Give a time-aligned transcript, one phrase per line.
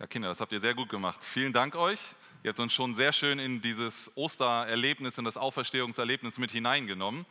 [0.00, 1.18] Ja, Kinder, das habt ihr sehr gut gemacht.
[1.24, 1.98] Vielen Dank euch.
[2.44, 7.26] Ihr habt uns schon sehr schön in dieses Ostererlebnis, in das Auferstehungserlebnis mit hineingenommen.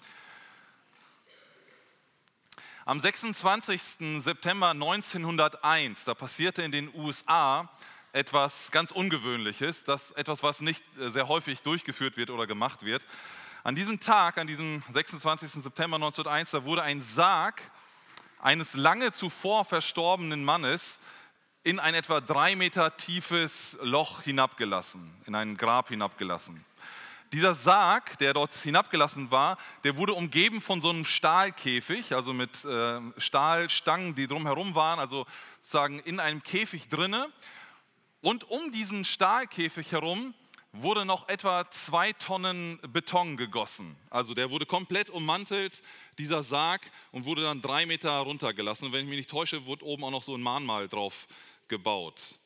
[2.83, 4.21] Am 26.
[4.21, 7.71] September 1901, da passierte in den USA
[8.11, 13.07] etwas ganz Ungewöhnliches, das etwas, was nicht äh, sehr häufig durchgeführt wird oder gemacht wird.
[13.63, 15.51] An diesem Tag, an diesem 26.
[15.63, 17.61] September 1901, da wurde ein Sarg
[18.41, 20.99] eines lange zuvor verstorbenen Mannes
[21.67, 26.63] in ein etwa drei Meter tiefes Loch hinabgelassen, in ein Grab hinabgelassen.
[27.33, 32.63] Dieser Sarg, der dort hinabgelassen war, der wurde umgeben von so einem Stahlkäfig, also mit
[32.63, 35.25] äh, Stahlstangen, die drumherum waren, also
[35.59, 37.27] sozusagen in einem Käfig drinne.
[38.21, 40.33] Und um diesen Stahlkäfig herum
[40.71, 43.97] wurde noch etwa zwei Tonnen Beton gegossen.
[44.09, 45.81] Also der wurde komplett ummantelt,
[46.17, 48.85] dieser Sarg, und wurde dann drei Meter runtergelassen.
[48.85, 51.27] Und wenn ich mich nicht täusche, wurde oben auch noch so ein Mahnmal drauf
[51.67, 52.39] gebaut.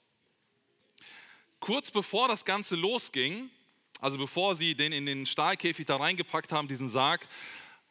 [1.59, 3.49] Kurz bevor das Ganze losging,
[3.99, 7.27] also bevor sie den in den Stahlkäfig da reingepackt haben, diesen Sarg,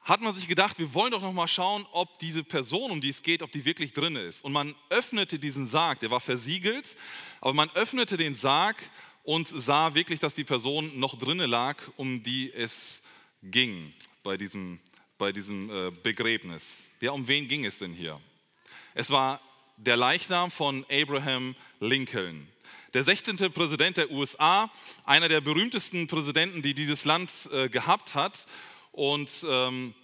[0.03, 3.11] hat man sich gedacht, wir wollen doch noch mal schauen, ob diese Person, um die
[3.11, 4.43] es geht, ob die wirklich drin ist.
[4.43, 6.97] Und man öffnete diesen Sarg, der war versiegelt,
[7.41, 8.77] aber man öffnete den Sarg
[9.23, 13.03] und sah wirklich, dass die Person noch drinne lag, um die es
[13.43, 14.81] ging bei diesem,
[15.19, 16.87] bei diesem äh, Begräbnis.
[17.01, 18.21] Ja, um wen ging es denn hier?
[18.95, 19.41] Es war
[19.85, 22.47] der Leichnam von Abraham Lincoln.
[22.93, 23.37] Der 16.
[23.53, 24.71] Präsident der USA,
[25.05, 28.47] einer der berühmtesten Präsidenten, die dieses Land äh, gehabt hat.
[28.93, 29.95] Und ähm,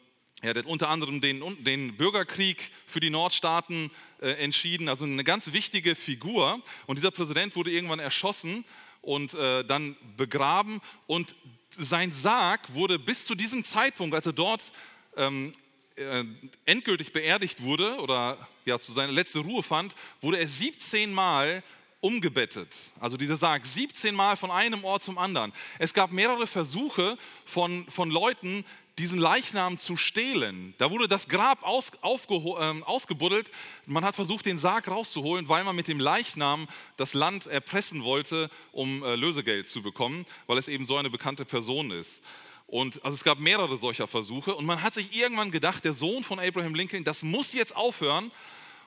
[0.41, 5.52] er hat unter anderem den, den, Bürgerkrieg für die Nordstaaten äh, entschieden, also eine ganz
[5.52, 6.62] wichtige Figur.
[6.86, 8.64] Und dieser Präsident wurde irgendwann erschossen
[9.02, 10.80] und äh, dann begraben.
[11.06, 11.34] Und
[11.70, 14.72] sein Sarg wurde bis zu diesem Zeitpunkt, als er dort
[15.16, 15.52] ähm,
[15.97, 16.25] äh,
[16.64, 21.62] endgültig beerdigt wurde oder ja, zu seiner letzten Ruhe fand, wurde er 17 Mal
[22.00, 22.69] umgebettet.
[23.00, 25.53] Also dieser Sarg, 17 Mal von einem Ort zum anderen.
[25.78, 28.64] Es gab mehrere Versuche von, von Leuten,
[28.98, 30.75] diesen Leichnam zu stehlen.
[30.78, 33.50] Da wurde das Grab aus, äh, ausgebuddelt.
[33.84, 36.66] Man hat versucht, den Sarg rauszuholen, weil man mit dem Leichnam
[36.97, 41.44] das Land erpressen wollte, um äh, Lösegeld zu bekommen, weil es eben so eine bekannte
[41.44, 42.22] Person ist.
[42.66, 46.25] Und also es gab mehrere solcher Versuche und man hat sich irgendwann gedacht, der Sohn
[46.25, 48.32] von Abraham Lincoln, das muss jetzt aufhören.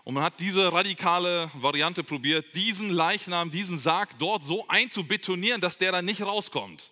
[0.03, 5.77] Und man hat diese radikale Variante probiert, diesen Leichnam, diesen Sarg dort so einzubetonieren, dass
[5.77, 6.91] der da nicht rauskommt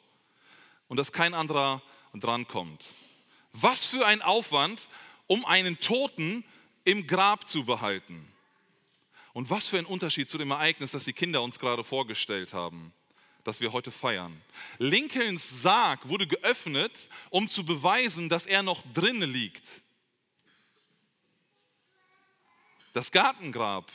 [0.88, 1.82] und dass kein anderer
[2.14, 2.94] drankommt.
[3.54, 4.88] Was für ein Aufwand,
[5.26, 6.44] um einen Toten
[6.84, 8.32] im Grab zu behalten.
[9.34, 12.94] Und was für ein Unterschied zu dem Ereignis, das die Kinder uns gerade vorgestellt haben
[13.48, 14.42] das wir heute feiern.
[14.78, 19.64] Lincolns Sarg wurde geöffnet, um zu beweisen, dass er noch drinnen liegt.
[22.92, 23.90] Das Gartengrab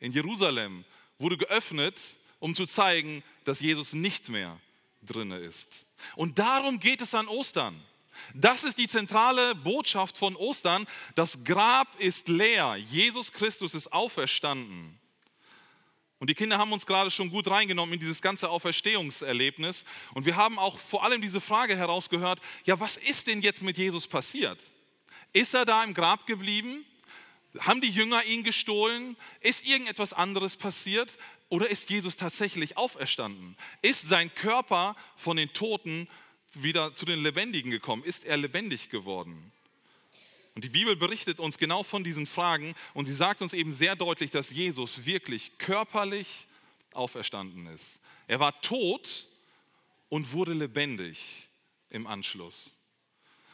[0.00, 0.84] in Jerusalem
[1.20, 2.00] wurde geöffnet,
[2.40, 4.58] um zu zeigen, dass Jesus nicht mehr
[5.02, 5.86] drinne ist.
[6.16, 7.80] Und darum geht es an Ostern.
[8.34, 10.84] Das ist die zentrale Botschaft von Ostern.
[11.14, 12.74] Das Grab ist leer.
[12.74, 14.99] Jesus Christus ist auferstanden.
[16.20, 19.86] Und die Kinder haben uns gerade schon gut reingenommen in dieses ganze Auferstehungserlebnis.
[20.12, 23.78] Und wir haben auch vor allem diese Frage herausgehört, ja, was ist denn jetzt mit
[23.78, 24.62] Jesus passiert?
[25.32, 26.84] Ist er da im Grab geblieben?
[27.60, 29.16] Haben die Jünger ihn gestohlen?
[29.40, 31.16] Ist irgendetwas anderes passiert?
[31.48, 33.56] Oder ist Jesus tatsächlich auferstanden?
[33.80, 36.06] Ist sein Körper von den Toten
[36.52, 38.04] wieder zu den Lebendigen gekommen?
[38.04, 39.52] Ist er lebendig geworden?
[40.54, 43.96] Und die Bibel berichtet uns genau von diesen Fragen und sie sagt uns eben sehr
[43.96, 46.46] deutlich, dass Jesus wirklich körperlich
[46.92, 48.00] auferstanden ist.
[48.26, 49.28] Er war tot
[50.08, 51.48] und wurde lebendig
[51.90, 52.76] im Anschluss.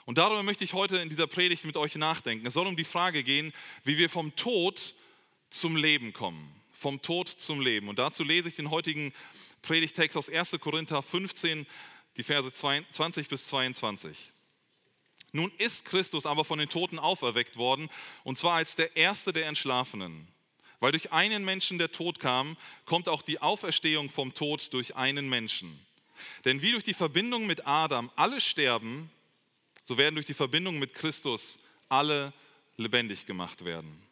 [0.07, 2.47] Und darüber möchte ich heute in dieser Predigt mit euch nachdenken.
[2.47, 3.53] Es soll um die Frage gehen,
[3.85, 4.95] wie wir vom Tod
[5.51, 6.55] zum Leben kommen.
[6.73, 7.89] Vom Tod zum Leben.
[7.89, 9.13] Und dazu lese ich den heutigen
[9.63, 10.57] Predigtext aus 1.
[10.61, 11.67] Korinther 15,
[12.17, 14.31] die Verse 20 bis 22.
[15.37, 17.89] Nun ist Christus aber von den Toten auferweckt worden,
[18.25, 20.27] und zwar als der Erste der Entschlafenen.
[20.81, 25.29] Weil durch einen Menschen der Tod kam, kommt auch die Auferstehung vom Tod durch einen
[25.29, 25.79] Menschen.
[26.45, 29.11] Denn wie durch die Verbindung mit Adam alle sterben,
[29.85, 31.59] so werden durch die Verbindung mit Christus
[31.89, 32.33] alle
[32.79, 34.06] lebendig gemacht werden.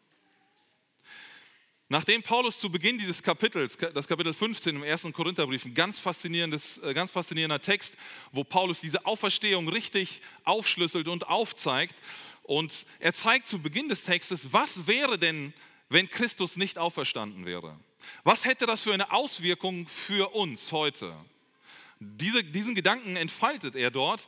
[1.88, 6.78] Nachdem Paulus zu Beginn dieses Kapitels, das Kapitel 15 im ersten Korintherbrief, ein ganz, faszinierendes,
[6.78, 7.96] äh, ganz faszinierender Text,
[8.32, 11.96] wo Paulus diese Auferstehung richtig aufschlüsselt und aufzeigt.
[12.42, 15.52] Und er zeigt zu Beginn des Textes, was wäre denn,
[15.90, 17.78] wenn Christus nicht auferstanden wäre?
[18.22, 21.14] Was hätte das für eine Auswirkung für uns heute?
[22.00, 24.26] Diese, diesen Gedanken entfaltet er dort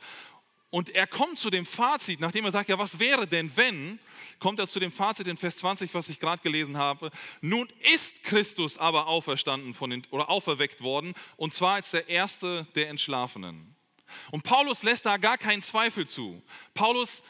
[0.69, 3.99] Und er kommt zu dem Fazit, nachdem er sagt, ja, was wäre denn, wenn,
[4.39, 7.09] kommt er zu dem Fazit in Vers 20, was ich gerade gelesen habe.
[7.39, 12.67] Nun ist Christus aber auferstanden von den, oder auferweckt worden, und zwar als der Erste
[12.75, 13.75] der Entschlafenen.
[14.31, 16.41] Und Paulus lässt da gar keinen Zweifel zu.
[16.73, 17.23] Paulus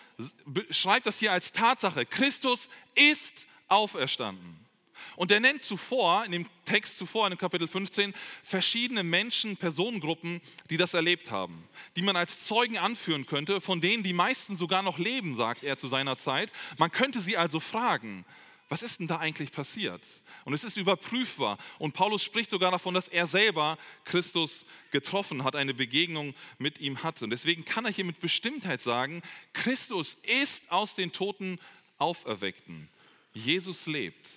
[0.69, 2.05] schreibt das hier als Tatsache.
[2.05, 4.66] Christus ist auferstanden.
[5.15, 8.13] Und er nennt zuvor, in dem Text zuvor, in dem Kapitel 15,
[8.43, 14.03] verschiedene Menschen, Personengruppen, die das erlebt haben, die man als Zeugen anführen könnte, von denen
[14.03, 16.51] die meisten sogar noch leben, sagt er zu seiner Zeit.
[16.77, 18.25] Man könnte sie also fragen,
[18.69, 20.01] was ist denn da eigentlich passiert?
[20.43, 21.57] Und es ist überprüfbar.
[21.79, 27.01] Und Paulus spricht sogar davon, dass er selber Christus getroffen hat, eine Begegnung mit ihm
[27.01, 27.23] hatte.
[27.23, 29.21] Und deswegen kann er hier mit Bestimmtheit sagen,
[29.53, 31.59] Christus ist aus den Toten
[31.97, 32.89] auferweckten.
[33.33, 34.27] Jesus lebt.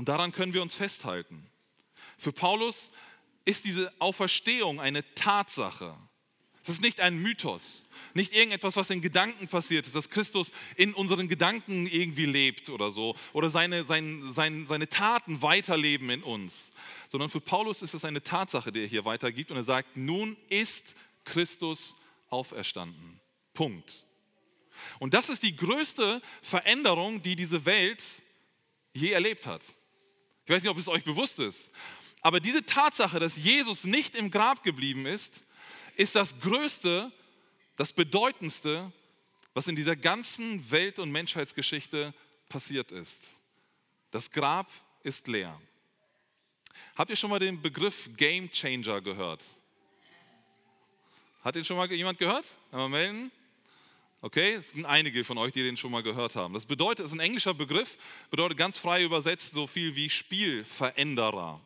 [0.00, 1.46] Und daran können wir uns festhalten.
[2.16, 2.90] Für Paulus
[3.44, 5.94] ist diese Auferstehung eine Tatsache.
[6.62, 10.94] Es ist nicht ein Mythos, nicht irgendetwas, was in Gedanken passiert ist, dass Christus in
[10.94, 16.70] unseren Gedanken irgendwie lebt oder so, oder seine, sein, sein, seine Taten weiterleben in uns,
[17.12, 20.34] sondern für Paulus ist es eine Tatsache, die er hier weitergibt und er sagt, nun
[20.48, 20.94] ist
[21.26, 21.94] Christus
[22.30, 23.20] auferstanden.
[23.52, 24.06] Punkt.
[24.98, 28.02] Und das ist die größte Veränderung, die diese Welt
[28.94, 29.62] je erlebt hat.
[30.50, 31.70] Ich weiß nicht, ob es euch bewusst ist.
[32.22, 35.42] Aber diese Tatsache, dass Jesus nicht im Grab geblieben ist,
[35.94, 37.12] ist das Größte,
[37.76, 38.92] das Bedeutendste,
[39.54, 42.12] was in dieser ganzen Welt- und Menschheitsgeschichte
[42.48, 43.28] passiert ist.
[44.10, 44.68] Das Grab
[45.04, 45.56] ist leer.
[46.96, 49.44] Habt ihr schon mal den Begriff Game Changer gehört?
[51.44, 52.46] Hat den schon mal jemand gehört?
[52.72, 53.30] Einmal melden.
[54.22, 56.52] Okay, es sind einige von euch, die den schon mal gehört haben.
[56.52, 57.96] Das bedeutet, es ist ein englischer Begriff,
[58.30, 61.58] bedeutet ganz frei übersetzt so viel wie Spielveränderer.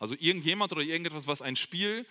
[0.00, 2.06] Also irgendjemand oder irgendetwas, was ein Spiel,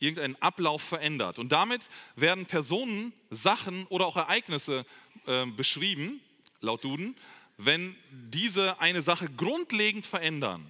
[0.00, 1.38] irgendeinen Ablauf verändert.
[1.38, 4.84] Und damit werden Personen, Sachen oder auch Ereignisse
[5.26, 6.20] äh, beschrieben,
[6.60, 7.16] laut Duden,
[7.56, 10.68] wenn diese eine Sache grundlegend verändern.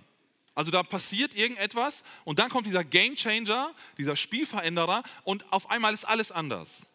[0.55, 5.95] Also da passiert irgendetwas und dann kommt dieser Game Changer, dieser Spielveränderer und auf einmal
[5.95, 6.88] ist alles anders.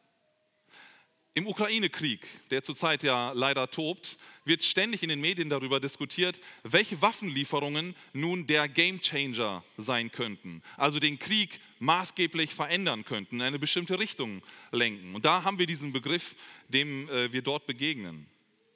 [1.36, 2.20] Im Ukraine-Krieg,
[2.52, 8.46] der zurzeit ja leider tobt, wird ständig in den Medien darüber diskutiert, welche Waffenlieferungen nun
[8.46, 10.62] der Gamechanger sein könnten.
[10.78, 15.16] Also den Krieg maßgeblich verändern könnten, in eine bestimmte Richtung lenken.
[15.16, 16.36] Und da haben wir diesen Begriff,
[16.68, 18.28] dem äh, wir dort begegnen.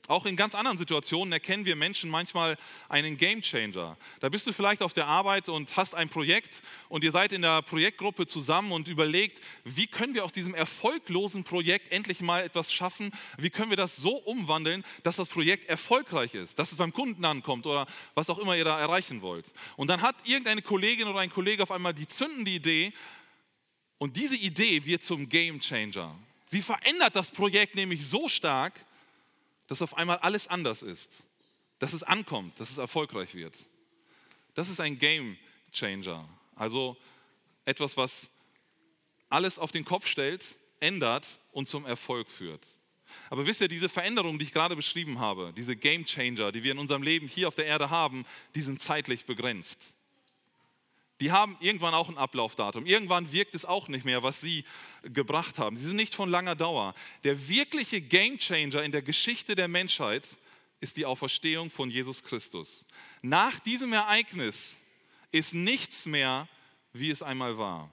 [0.08, 2.56] Auch in ganz anderen Situationen erkennen wir Menschen manchmal
[2.88, 3.98] einen Gamechanger.
[4.22, 7.42] Da bist du vielleicht auf der Arbeit und hast ein Projekt und ihr seid in
[7.42, 12.72] der Projektgruppe zusammen und überlegt, wie können wir aus diesem erfolglosen Projekt endlich mal etwas
[12.72, 13.12] schaffen?
[13.38, 17.26] Wie können wir das so umwandeln, dass das Projekt erfolgreich ist, dass es beim Kunden
[17.26, 19.46] ankommt oder was auch immer ihr da erreichen wollt?
[19.76, 22.94] Und dann hat irgendeine Kollegin oder ein Kollege auf einmal die zündende Idee
[23.98, 26.18] und diese Idee wird zum Gamechanger.
[26.46, 28.74] Sie verändert das Projekt nämlich so stark,
[29.68, 31.24] dass auf einmal alles anders ist,
[31.80, 33.58] dass es ankommt, dass es erfolgreich wird.
[34.56, 35.38] Das ist ein Game
[35.72, 36.28] Changer.
[36.56, 36.98] Also
[37.66, 38.32] etwas, was
[39.30, 42.66] alles auf den Kopf stellt, ändert und zum Erfolg führt.
[43.30, 46.72] Aber wisst ihr, diese Veränderungen, die ich gerade beschrieben habe, diese Game Changer, die wir
[46.72, 48.26] in unserem Leben hier auf der Erde haben,
[48.56, 49.97] die sind zeitlich begrenzt
[51.20, 52.86] die haben irgendwann auch ein Ablaufdatum.
[52.86, 54.64] Irgendwann wirkt es auch nicht mehr, was sie
[55.04, 55.76] gebracht haben.
[55.76, 56.94] Sie sind nicht von langer Dauer.
[57.24, 60.24] Der wirkliche Gamechanger in der Geschichte der Menschheit
[60.80, 62.86] ist die Auferstehung von Jesus Christus.
[63.22, 64.82] Nach diesem Ereignis
[65.32, 66.48] ist nichts mehr,
[66.94, 67.92] wie es einmal war.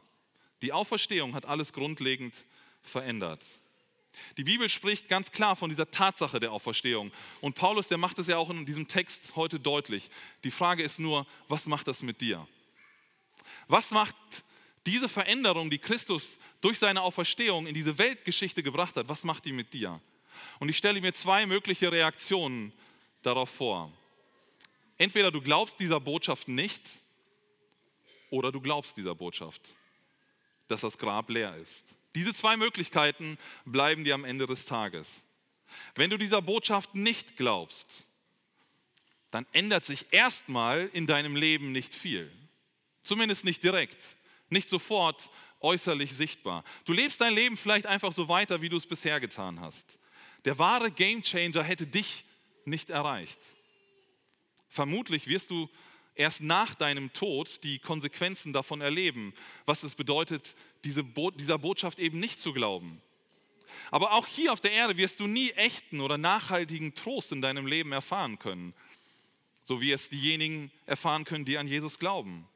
[0.61, 2.35] Die Auferstehung hat alles grundlegend
[2.83, 3.45] verändert.
[4.37, 7.11] Die Bibel spricht ganz klar von dieser Tatsache der Auferstehung.
[7.41, 10.09] Und Paulus, der macht es ja auch in diesem Text heute deutlich.
[10.45, 12.47] Die Frage ist nur, was macht das mit dir?
[13.69, 14.17] Was macht
[14.87, 19.53] diese Veränderung, die Christus durch seine Auferstehung in diese Weltgeschichte gebracht hat, was macht die
[19.53, 20.01] mit dir?
[20.59, 22.73] Und ich stelle mir zwei mögliche Reaktionen
[23.23, 23.93] darauf vor.
[24.99, 26.83] Entweder du glaubst dieser Botschaft nicht
[28.31, 29.77] oder du glaubst dieser Botschaft,
[30.69, 31.85] dass das Grab leer ist.
[32.15, 35.25] Diese zwei Möglichkeiten bleiben dir am Ende des Tages.
[35.95, 38.07] Wenn du dieser Botschaft nicht glaubst,
[39.31, 42.31] dann ändert sich erstmal in deinem Leben nicht viel.
[43.05, 44.17] Zumindest nicht direkt,
[44.49, 45.31] nicht sofort
[45.61, 46.65] äußerlich sichtbar.
[46.85, 49.99] Du lebst dein Leben vielleicht einfach so weiter, wie du es bisher getan hast.
[50.45, 52.25] Der wahre Gamechanger hätte dich
[52.65, 53.39] nicht erreicht.
[54.69, 55.71] Vermutlich wirst du
[56.15, 59.35] erst nach deinem Tod die Konsequenzen davon erleben,
[59.67, 63.01] was es bedeutet, diese Bo dieser Botschaft eben nicht zu glauben.
[63.91, 67.67] Aber auch hier auf der Erde wirst du nie echten oder nachhaltigen Trost in deinem
[67.67, 68.75] Leben erfahren können,
[69.65, 72.47] so wie es diejenigen erfahren können, die an Jesus glauben.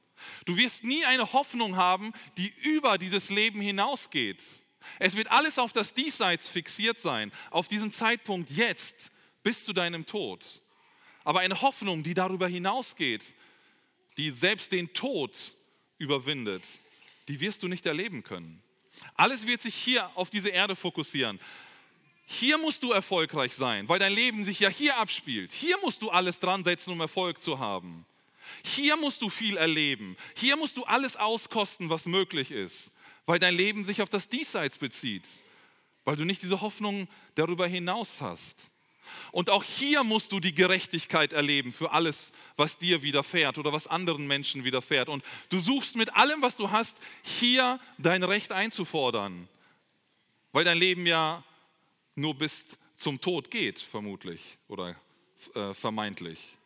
[0.44, 4.42] Du wirst nie eine Hoffnung haben, die über dieses Leben hinausgeht.
[4.98, 9.10] Es wird alles auf das Diesseits fixiert sein, auf diesen Zeitpunkt jetzt
[9.42, 10.62] bis zu deinem Tod.
[11.24, 13.34] Aber eine Hoffnung, die darüber hinausgeht,
[14.16, 15.54] die selbst den Tod
[15.98, 16.66] überwindet,
[17.28, 18.62] die wirst du nicht erleben können.
[19.14, 21.38] Alles wird sich hier auf diese Erde fokussieren.
[22.26, 25.52] Hier musst du erfolgreich sein, weil dein Leben sich ja hier abspielt.
[25.52, 28.04] Hier musst du alles dran setzen, um Erfolg zu haben.
[28.64, 30.16] Hier musst du viel erleben.
[30.36, 32.90] Hier musst du alles auskosten, was möglich ist,
[33.26, 35.26] weil dein Leben sich auf das Diesseits bezieht,
[36.04, 38.70] weil du nicht diese Hoffnung darüber hinaus hast.
[39.32, 43.86] Und auch hier musst du die Gerechtigkeit erleben für alles, was dir widerfährt oder was
[43.86, 45.08] anderen Menschen widerfährt.
[45.08, 49.48] Und du suchst mit allem, was du hast, hier dein Recht einzufordern,
[50.52, 51.44] weil dein Leben ja
[52.14, 54.96] nur bis zum Tod geht, vermutlich oder
[55.54, 56.58] äh, vermeintlich.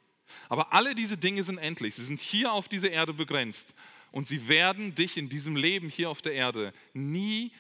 [0.49, 1.95] Aber alle diese Dinge sind endlich.
[1.95, 3.75] Sie sind hier auf dieser Erde begrenzt.
[4.11, 7.53] Und sie werden dich in diesem Leben hier auf der Erde nie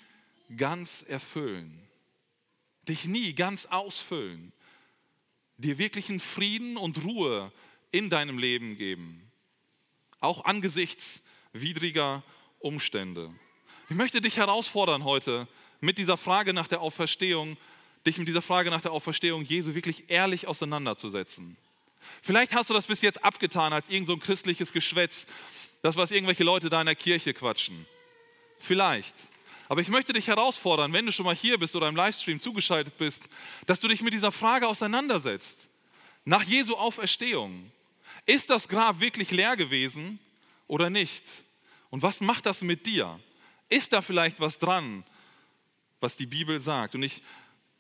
[0.56, 1.80] ganz erfüllen.
[2.88, 4.52] Dich nie ganz ausfüllen.
[5.56, 7.52] Dir wirklichen Frieden und Ruhe
[7.90, 9.30] in deinem Leben geben.
[10.20, 12.22] Auch angesichts widriger
[12.58, 13.34] Umstände.
[13.88, 15.48] Ich möchte dich herausfordern heute
[15.80, 17.56] mit dieser Frage nach der Auferstehung,
[18.06, 21.56] dich mit dieser Frage nach der Auferstehung Jesu wirklich ehrlich auseinanderzusetzen.
[22.22, 25.26] Vielleicht hast du das bis jetzt abgetan als irgend so ein christliches Geschwätz,
[25.82, 27.86] das, was irgendwelche Leute da in der Kirche quatschen.
[28.58, 29.14] Vielleicht.
[29.68, 32.98] Aber ich möchte dich herausfordern, wenn du schon mal hier bist oder im Livestream zugeschaltet
[32.98, 33.24] bist,
[33.66, 35.68] dass du dich mit dieser Frage auseinandersetzt.
[36.24, 37.72] Nach Jesu Auferstehung.
[38.26, 40.20] Ist das Grab wirklich leer gewesen
[40.68, 41.24] oder nicht?
[41.90, 43.18] Und was macht das mit dir?
[43.68, 45.04] Ist da vielleicht was dran,
[46.00, 46.94] was die Bibel sagt?
[46.94, 47.22] Und ich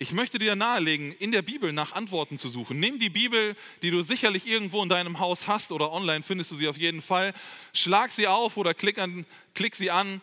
[0.02, 2.80] ich möchte dir nahelegen, in der Bibel nach Antworten zu suchen.
[2.80, 6.56] Nimm die Bibel, die du sicherlich irgendwo in deinem Haus hast oder online findest du
[6.56, 7.32] sie auf jeden Fall.
[7.72, 10.20] Schlag sie auf oder klick, an, klick sie an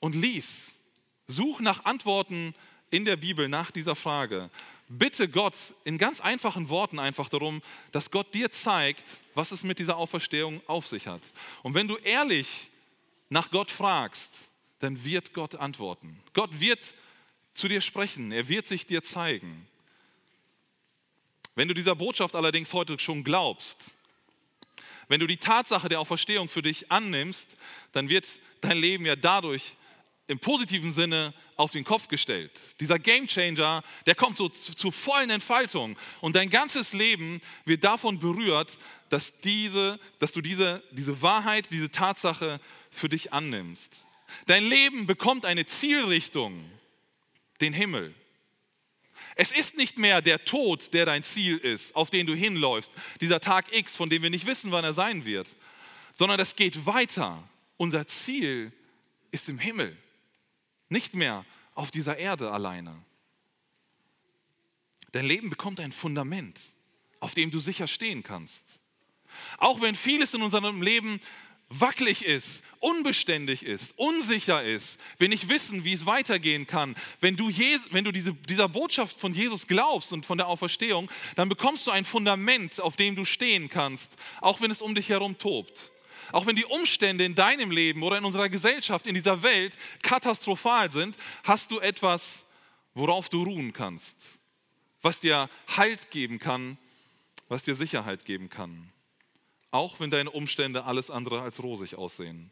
[0.00, 0.74] und lies.
[1.26, 2.54] Such nach Antworten
[2.90, 4.50] in der Bibel nach dieser Frage.
[4.90, 9.78] Bitte Gott in ganz einfachen Worten einfach darum, dass Gott dir zeigt, was es mit
[9.78, 11.22] dieser Auferstehung auf sich hat.
[11.62, 12.68] Und wenn du ehrlich
[13.30, 16.20] nach Gott fragst, dann wird Gott antworten.
[16.34, 17.11] Gott wird antworten
[17.54, 18.32] zu dir sprechen.
[18.32, 19.66] Er wird sich dir zeigen.
[21.54, 23.92] Wenn du dieser Botschaft allerdings heute schon glaubst,
[25.08, 27.56] wenn du die Tatsache der Auferstehung für dich annimmst,
[27.92, 28.26] dann wird
[28.62, 29.76] dein Leben ja dadurch
[30.28, 32.52] im positiven Sinne auf den Kopf gestellt.
[32.80, 38.18] Dieser Game Changer, der kommt so zur vollen Entfaltung und dein ganzes Leben wird davon
[38.18, 38.78] berührt,
[39.10, 44.06] dass, diese, dass du diese, diese Wahrheit, diese Tatsache für dich annimmst.
[44.46, 46.64] Dein Leben bekommt eine Zielrichtung
[47.62, 48.14] den Himmel.
[49.34, 53.40] Es ist nicht mehr der Tod, der dein Ziel ist, auf den du hinläufst, dieser
[53.40, 55.56] Tag X, von dem wir nicht wissen, wann er sein wird,
[56.12, 57.42] sondern es geht weiter.
[57.76, 58.72] Unser Ziel
[59.30, 59.96] ist im Himmel,
[60.88, 62.94] nicht mehr auf dieser Erde alleine.
[65.12, 66.60] Dein Leben bekommt ein Fundament,
[67.20, 68.80] auf dem du sicher stehen kannst.
[69.58, 71.20] Auch wenn vieles in unserem Leben
[71.80, 77.48] wackelig ist, unbeständig ist, unsicher ist, wir nicht wissen, wie es weitergehen kann, wenn du,
[77.48, 81.86] Jesus, wenn du diese, dieser Botschaft von Jesus glaubst und von der Auferstehung, dann bekommst
[81.86, 85.92] du ein Fundament, auf dem du stehen kannst, auch wenn es um dich herum tobt.
[86.30, 90.90] Auch wenn die Umstände in deinem Leben oder in unserer Gesellschaft, in dieser Welt katastrophal
[90.90, 92.46] sind, hast du etwas,
[92.94, 94.16] worauf du ruhen kannst,
[95.00, 96.78] was dir Halt geben kann,
[97.48, 98.91] was dir Sicherheit geben kann
[99.72, 102.50] auch wenn deine Umstände alles andere als rosig aussehen.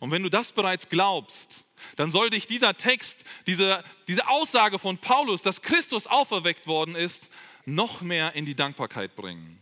[0.00, 4.98] Und wenn du das bereits glaubst, dann soll dich dieser Text, diese, diese Aussage von
[4.98, 7.28] Paulus, dass Christus auferweckt worden ist,
[7.66, 9.60] noch mehr in die Dankbarkeit bringen.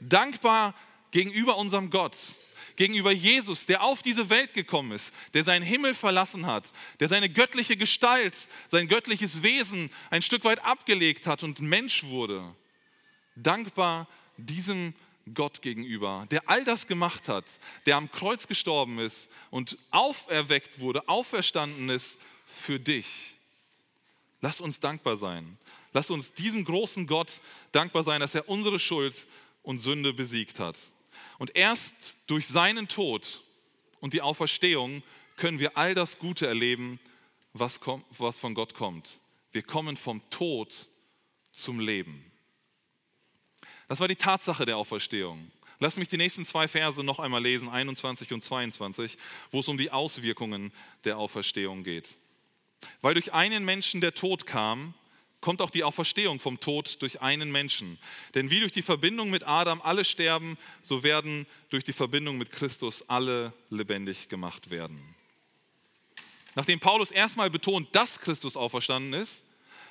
[0.00, 0.74] Dankbar
[1.10, 2.16] gegenüber unserem Gott,
[2.76, 6.64] gegenüber Jesus, der auf diese Welt gekommen ist, der seinen Himmel verlassen hat,
[7.00, 12.54] der seine göttliche Gestalt, sein göttliches Wesen ein Stück weit abgelegt hat und Mensch wurde.
[13.36, 14.94] Dankbar diesem
[15.34, 17.44] Gott gegenüber, der all das gemacht hat,
[17.86, 23.38] der am Kreuz gestorben ist und auferweckt wurde, auferstanden ist für dich.
[24.40, 25.58] Lass uns dankbar sein.
[25.92, 27.40] Lass uns diesem großen Gott
[27.72, 29.26] dankbar sein, dass er unsere Schuld
[29.62, 30.76] und Sünde besiegt hat.
[31.38, 31.94] Und erst
[32.26, 33.42] durch seinen Tod
[34.00, 35.02] und die Auferstehung
[35.36, 37.00] können wir all das Gute erleben,
[37.52, 37.80] was,
[38.18, 39.20] was von Gott kommt.
[39.52, 40.88] Wir kommen vom Tod
[41.50, 42.29] zum Leben.
[43.90, 45.50] Das war die Tatsache der Auferstehung.
[45.80, 49.18] Lass mich die nächsten zwei Verse noch einmal lesen, 21 und 22,
[49.50, 52.16] wo es um die Auswirkungen der Auferstehung geht.
[53.02, 54.94] Weil durch einen Menschen der Tod kam,
[55.40, 57.98] kommt auch die Auferstehung vom Tod durch einen Menschen.
[58.36, 62.52] Denn wie durch die Verbindung mit Adam alle sterben, so werden durch die Verbindung mit
[62.52, 65.02] Christus alle lebendig gemacht werden.
[66.54, 69.42] Nachdem Paulus erstmal betont, dass Christus auferstanden ist,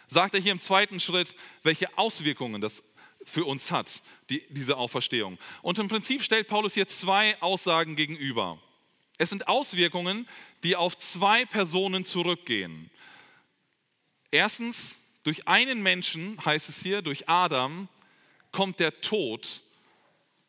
[0.09, 2.83] sagt er hier im zweiten Schritt, welche Auswirkungen das
[3.23, 5.37] für uns hat, die, diese Auferstehung.
[5.61, 8.59] Und im Prinzip stellt Paulus hier zwei Aussagen gegenüber.
[9.17, 10.27] Es sind Auswirkungen,
[10.63, 12.89] die auf zwei Personen zurückgehen.
[14.31, 17.89] Erstens, durch einen Menschen, heißt es hier, durch Adam,
[18.51, 19.63] kommt der Tod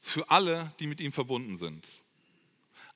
[0.01, 1.87] für alle, die mit ihm verbunden sind.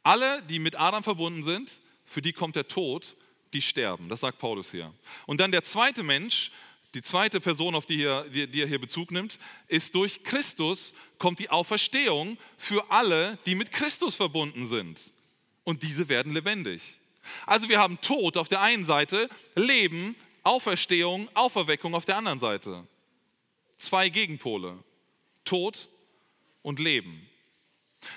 [0.02, 3.16] Alle, die mit Adam verbunden sind, für die kommt der Tod,
[3.52, 4.08] die sterben.
[4.08, 4.92] Das sagt Paulus hier.
[5.26, 6.50] Und dann der zweite Mensch,
[6.94, 11.38] die zweite Person, auf die, hier, die, er hier Bezug nimmt, ist durch Christus kommt
[11.38, 15.12] die Auferstehung für alle, die mit Christus verbunden sind.
[15.64, 17.00] Und diese werden lebendig.
[17.46, 22.86] Also wir haben Tod auf der einen Seite, Leben, Auferstehung, Auferweckung auf der anderen Seite.
[23.78, 24.78] Zwei Gegenpole.
[25.44, 25.88] Tod
[26.62, 27.28] und Leben.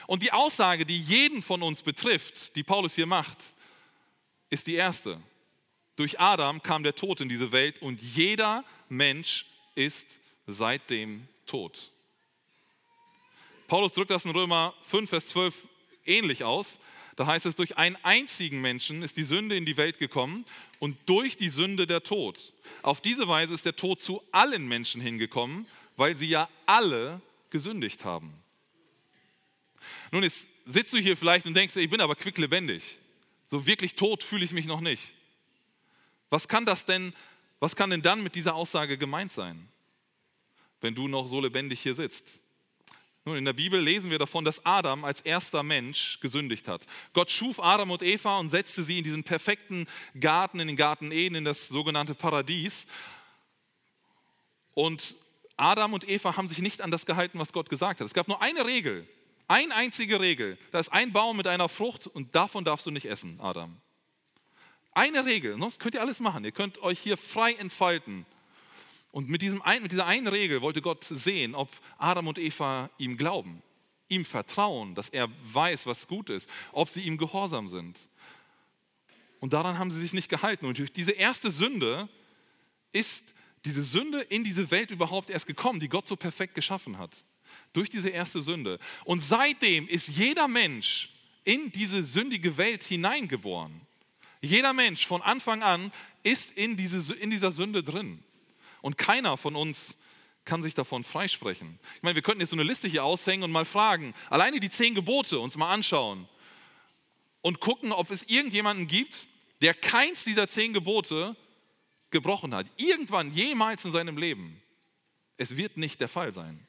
[0.05, 3.37] Und die Aussage, die jeden von uns betrifft, die Paulus hier macht,
[4.49, 5.19] ist die erste.
[5.97, 11.91] Durch Adam kam der Tod in diese Welt und jeder Mensch ist seitdem tot.
[13.67, 15.67] Paulus drückt das in Römer 5, Vers 12
[16.05, 16.79] ähnlich aus.
[17.15, 20.45] Da heißt es, durch einen einzigen Menschen ist die Sünde in die Welt gekommen
[20.77, 22.53] und durch die Sünde der Tod.
[22.83, 28.05] Auf diese Weise ist der Tod zu allen Menschen hingekommen, weil sie ja alle gesündigt
[28.05, 28.31] haben.
[30.11, 32.99] Nun, jetzt sitzt du hier vielleicht und denkst, ich bin aber quicklebendig.
[33.47, 35.16] So wirklich tot fühle ich mich noch nicht.
[36.29, 37.13] Was kann das denn,
[37.59, 39.67] was kann denn dann mit dieser Aussage gemeint sein,
[40.81, 42.41] wenn du noch so lebendig hier sitzt?
[43.27, 46.85] Nun, in der Bibel lesen wir davon, dass Adam als erster Mensch gesündigt hat.
[47.11, 49.85] Gott schuf Adam und Eva und setzte sie in diesen perfekten
[50.17, 52.87] Garten, in den Garten Eden, in das sogenannte Paradies.
[54.73, 55.15] Und
[55.57, 58.07] Adam und Eva haben sich nicht an das gehalten, was Gott gesagt hat.
[58.07, 59.05] Es gab nur eine Regel,
[59.49, 60.57] eine einzige Regel.
[60.71, 63.75] Da ist ein Baum mit einer Frucht und davon darfst du nicht essen, Adam.
[64.97, 66.43] Eine Regel, sonst könnt ihr alles machen.
[66.43, 68.25] Ihr könnt euch hier frei entfalten.
[69.11, 73.15] Und mit, diesem, mit dieser einen Regel wollte Gott sehen, ob Adam und Eva ihm
[73.15, 73.61] glauben,
[74.07, 78.09] ihm vertrauen, dass er weiß, was gut ist, ob sie ihm gehorsam sind.
[79.39, 80.65] Und daran haben sie sich nicht gehalten.
[80.65, 82.09] Und durch diese erste Sünde
[82.91, 87.23] ist diese Sünde in diese Welt überhaupt erst gekommen, die Gott so perfekt geschaffen hat.
[87.71, 88.79] Durch diese erste Sünde.
[89.05, 91.11] Und seitdem ist jeder Mensch
[91.43, 93.86] in diese sündige Welt hineingeboren.
[94.41, 95.91] Jeder Mensch von Anfang an
[96.23, 98.23] ist in, diese, in dieser Sünde drin.
[98.81, 99.97] Und keiner von uns
[100.45, 101.79] kann sich davon freisprechen.
[101.95, 104.69] Ich meine, wir könnten jetzt so eine Liste hier aushängen und mal fragen, alleine die
[104.69, 106.27] zehn Gebote uns mal anschauen
[107.41, 109.27] und gucken, ob es irgendjemanden gibt,
[109.61, 111.35] der keins dieser zehn Gebote
[112.11, 112.67] gebrochen hat.
[112.77, 114.61] Irgendwann, jemals in seinem Leben.
[115.35, 116.65] Es wird nicht der Fall sein.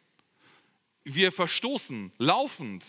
[1.04, 2.85] Wir verstoßen laufend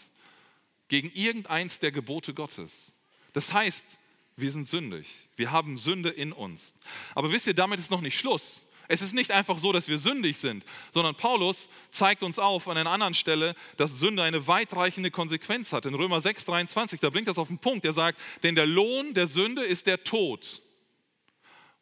[0.88, 2.94] gegen irgendeins der Gebote Gottes.
[3.34, 3.99] Das heißt,
[4.42, 5.08] wir sind sündig.
[5.36, 6.74] Wir haben Sünde in uns.
[7.16, 8.66] Aber wisst ihr, damit ist noch nicht Schluss.
[8.92, 12.76] Es ist nicht einfach so, dass wir sündig sind, sondern Paulus zeigt uns auf an
[12.76, 15.86] einer anderen Stelle, dass Sünde eine weitreichende Konsequenz hat.
[15.86, 17.86] In Römer 6, 23, da bringt das auf den Punkt.
[17.86, 20.64] Er sagt, denn der Lohn der Sünde ist der Tod.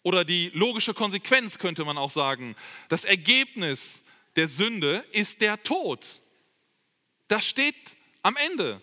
[0.03, 2.57] Oder die logische Konsequenz könnte man auch sagen.
[2.89, 4.03] Das Ergebnis
[4.35, 6.05] der Sünde ist der Tod.
[7.29, 7.75] Das steht
[8.21, 8.81] am Ende.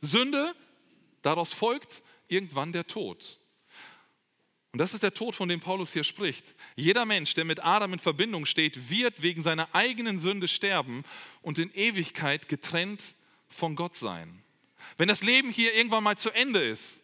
[0.00, 0.54] Sünde,
[1.20, 3.40] daraus folgt irgendwann der Tod.
[4.72, 6.54] Und das ist der Tod, von dem Paulus hier spricht.
[6.74, 11.02] Jeder Mensch, der mit Adam in Verbindung steht, wird wegen seiner eigenen Sünde sterben
[11.40, 13.14] und in Ewigkeit getrennt
[13.48, 14.42] von Gott sein.
[14.98, 17.00] Wenn das Leben hier irgendwann mal zu Ende ist,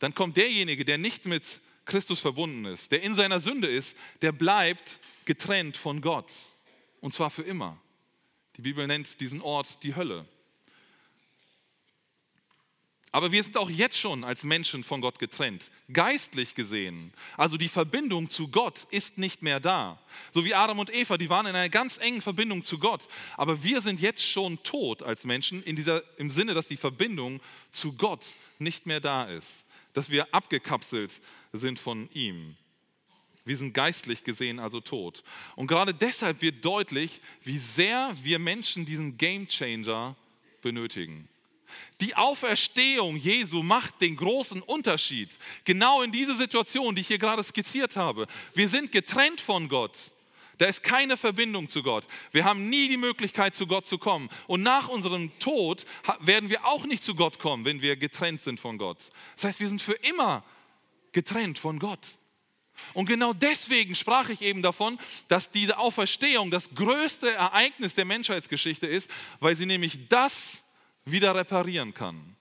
[0.00, 4.32] dann kommt derjenige, der nicht mit Christus verbunden ist, der in seiner Sünde ist, der
[4.32, 6.32] bleibt getrennt von Gott.
[7.00, 7.80] Und zwar für immer.
[8.56, 10.26] Die Bibel nennt diesen Ort die Hölle.
[13.16, 17.14] Aber wir sind auch jetzt schon als Menschen von Gott getrennt, geistlich gesehen.
[17.38, 19.98] Also die Verbindung zu Gott ist nicht mehr da.
[20.34, 23.08] So wie Adam und Eva, die waren in einer ganz engen Verbindung zu Gott.
[23.38, 27.40] Aber wir sind jetzt schon tot als Menschen in dieser, im Sinne, dass die Verbindung
[27.70, 28.26] zu Gott
[28.58, 29.64] nicht mehr da ist.
[29.94, 31.22] Dass wir abgekapselt
[31.54, 32.54] sind von ihm.
[33.46, 35.24] Wir sind geistlich gesehen also tot.
[35.54, 40.16] Und gerade deshalb wird deutlich, wie sehr wir Menschen diesen Game Changer
[40.60, 41.30] benötigen.
[42.00, 45.30] Die Auferstehung Jesu macht den großen Unterschied.
[45.64, 48.26] Genau in diese Situation, die ich hier gerade skizziert habe.
[48.54, 50.12] Wir sind getrennt von Gott.
[50.58, 52.06] Da ist keine Verbindung zu Gott.
[52.32, 54.30] Wir haben nie die Möglichkeit, zu Gott zu kommen.
[54.46, 55.84] Und nach unserem Tod
[56.20, 58.98] werden wir auch nicht zu Gott kommen, wenn wir getrennt sind von Gott.
[59.34, 60.42] Das heißt, wir sind für immer
[61.12, 62.18] getrennt von Gott.
[62.94, 64.98] Und genau deswegen sprach ich eben davon,
[65.28, 70.62] dass diese Auferstehung das größte Ereignis der Menschheitsgeschichte ist, weil sie nämlich das
[71.06, 72.36] wieder reparieren kann,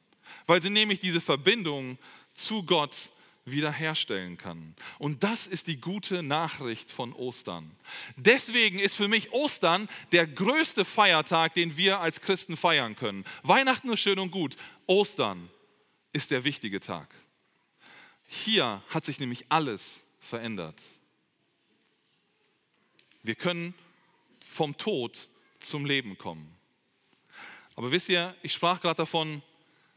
[0.48, 1.98] weil sie nämlich diese Verbindung
[2.34, 3.12] zu Gott
[3.46, 4.76] wiederherstellen kann.
[4.98, 7.72] Und das ist die gute Nachricht von Ostern.
[8.16, 13.24] Deswegen ist für mich Ostern der größte Feiertag, den wir als Christen feiern können.
[13.44, 14.58] Weihnachten ist schön und gut.
[14.88, 15.50] Ostern
[16.12, 17.14] ist der wichtige Tag.
[18.28, 20.82] Hier hat sich nämlich alles verändert.
[23.22, 23.76] Wir können
[24.44, 26.55] vom Tod zum Leben kommen.
[27.76, 29.42] Aber wisst ihr, ich sprach gerade davon,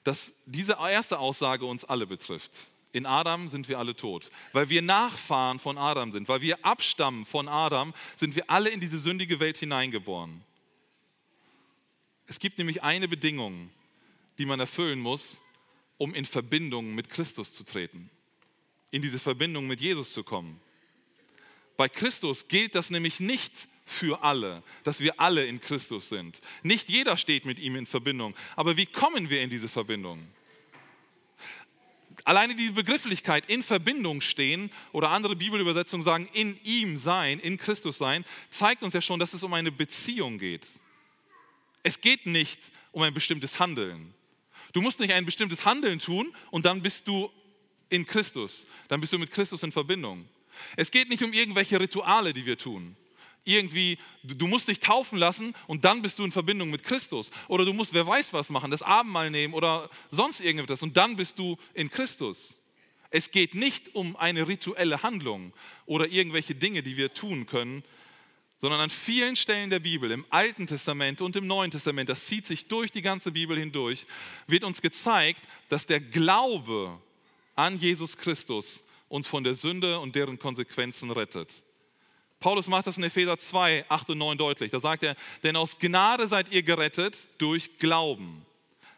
[0.05, 2.53] dass diese erste Aussage uns alle betrifft.
[2.93, 4.31] In Adam sind wir alle tot.
[4.53, 8.81] Weil wir Nachfahren von Adam sind, weil wir abstammen von Adam, sind wir alle in
[8.81, 10.43] diese sündige Welt hineingeboren.
[12.27, 13.71] Es gibt nämlich eine Bedingung,
[14.39, 15.41] die man erfüllen muss,
[15.99, 18.11] um in Verbindung mit Christus zu treten,
[18.91, 20.61] in diese Verbindung mit Jesus zu kommen.
[21.77, 26.41] Bei Christus gilt das nämlich nicht für alle, dass wir alle in Christus sind.
[26.63, 28.35] Nicht jeder steht mit ihm in Verbindung.
[28.57, 30.27] Aber wie kommen wir in diese Verbindung?
[32.25, 37.97] Alleine die Begrifflichkeit in Verbindung stehen oder andere Bibelübersetzungen sagen in ihm sein, in Christus
[37.97, 40.67] sein, zeigt uns ja schon, dass es um eine Beziehung geht.
[41.83, 42.61] Es geht nicht
[42.93, 44.13] um ein bestimmtes Handeln.
[44.75, 47.31] Du musst nicht ein bestimmtes Handeln tun und dann bist du
[47.89, 48.67] in Christus.
[48.89, 50.29] Dann bist du mit Christus in Verbindung.
[50.77, 52.97] Es geht nicht um irgendwelche Rituale, die wir tun
[53.49, 57.31] irgendwie, du musst dich taufen lassen und dann bist du in Verbindung mit Christus.
[57.49, 61.17] Oder du musst, wer weiß was machen, das Abendmahl nehmen oder sonst irgendetwas und dann
[61.17, 62.57] bist du in Christus.
[63.11, 65.55] Es geht nicht um eine rituelle Handlung
[65.87, 67.83] oder irgendwelche Dinge, die wir tun können,
[68.59, 72.47] sondern an vielen Stellen der Bibel, im Alten Testament und im Neuen Testament, das zieht
[72.47, 74.07] sich durch die ganze Bibel hindurch,
[74.47, 77.01] wird uns gezeigt, dass der Glaube
[77.55, 81.65] an Jesus Christus uns von der Sünde und deren Konsequenzen rettet.
[82.41, 84.71] Paulus macht das in Epheser 2, 8 und 9 deutlich.
[84.71, 88.47] Da sagt er, denn aus Gnade seid ihr gerettet durch Glauben.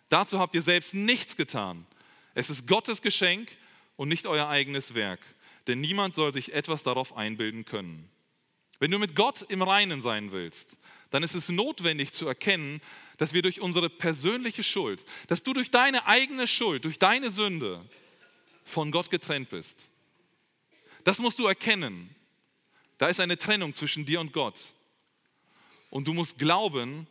[0.09, 1.87] Dazu habt ihr selbst nichts getan.
[2.35, 3.57] Es ist Gottes Geschenk
[3.97, 5.21] und nicht euer eigenes Werk.
[5.67, 8.11] Denn niemand soll sich etwas darauf einbilden können.
[8.79, 10.79] Wenn du mit Gott im Reinen sein willst,
[11.11, 12.81] dann ist es notwendig zu erkennen,
[13.19, 17.85] dass wir durch unsere persönliche Schuld, dass du durch deine eigene Schuld, durch deine Sünde
[18.65, 19.91] von Gott getrennt bist.
[21.05, 22.15] Das musst du erkennen.
[23.01, 24.61] Da ist eine Trennung zwischen dir und Gott.
[25.89, 27.07] Und du musst glauben,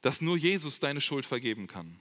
[0.00, 2.00] dass nur Jesus deine Schuld vergeben kann.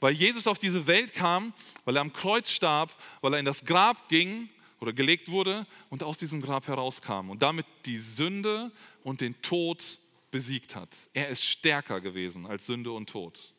[0.00, 1.54] Weil Jesus auf diese Welt kam,
[1.86, 6.02] weil er am Kreuz starb, weil er in das Grab ging oder gelegt wurde und
[6.02, 8.70] aus diesem Grab herauskam und damit die Sünde
[9.02, 9.98] und den Tod
[10.30, 10.90] besiegt hat.
[11.14, 13.54] Er ist stärker gewesen als Sünde und Tod.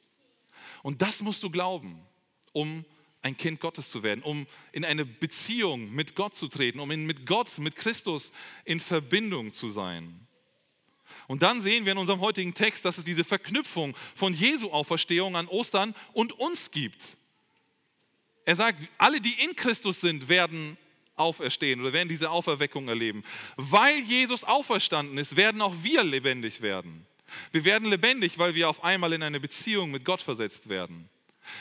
[0.84, 1.99] Und das musst du glauben,
[2.51, 2.86] um
[3.23, 7.25] ein Kind Gottes zu werden, um in eine Beziehung mit Gott zu treten, um mit
[7.25, 8.31] Gott, mit Christus
[8.65, 10.27] in Verbindung zu sein.
[11.27, 15.36] Und dann sehen wir in unserem heutigen Text, dass es diese Verknüpfung von Jesu Auferstehung
[15.36, 17.17] an Ostern und uns gibt.
[18.45, 20.77] Er sagt, alle, die in Christus sind, werden
[21.15, 23.23] auferstehen oder werden diese Auferweckung erleben.
[23.55, 27.05] Weil Jesus auferstanden ist, werden auch wir lebendig werden.
[27.51, 31.09] Wir werden lebendig, weil wir auf einmal in eine Beziehung mit Gott versetzt werden.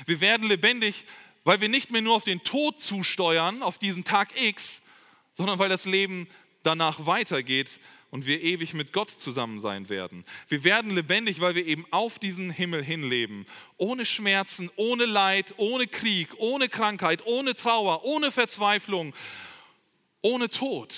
[0.06, 1.04] Wir werden lebendig,
[1.44, 4.82] weil wir nicht mehr nur auf den Tod zusteuern, auf diesen Tag X,
[5.34, 6.28] sondern weil das Leben
[6.62, 10.24] danach weitergeht und wir ewig mit Gott zusammen sein werden.
[10.48, 13.46] Wir werden lebendig, weil wir eben auf diesen Himmel hinleben.
[13.78, 19.14] Ohne Schmerzen, ohne Leid, ohne Krieg, ohne Krankheit, ohne Trauer, ohne Verzweiflung,
[20.20, 20.94] ohne Tod.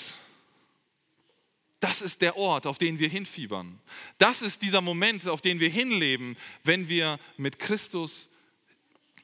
[1.78, 3.78] Das ist der Ort, auf den wir hinfiebern.
[4.18, 8.28] Das ist dieser Moment, auf den wir hinleben, wenn wir mit Christus